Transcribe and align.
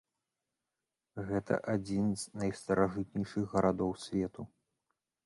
Гэта 1.27 1.53
адзін 1.73 2.05
з 2.21 2.41
найстаражытнейшых 2.45 3.45
гарадоў 3.57 3.91
свету. 4.07 4.41